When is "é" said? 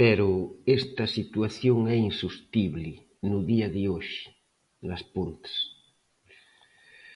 1.94-1.96